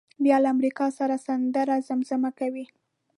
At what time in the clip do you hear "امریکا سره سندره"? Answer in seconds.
0.55-1.75